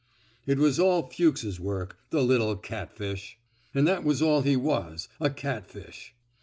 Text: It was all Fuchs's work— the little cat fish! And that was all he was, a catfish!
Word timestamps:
It 0.47 0.57
was 0.57 0.79
all 0.79 1.07
Fuchs's 1.11 1.59
work— 1.59 1.95
the 2.09 2.23
little 2.23 2.55
cat 2.55 2.91
fish! 2.91 3.37
And 3.71 3.85
that 3.87 4.03
was 4.03 4.19
all 4.19 4.41
he 4.41 4.55
was, 4.57 5.07
a 5.19 5.29
catfish! 5.29 6.15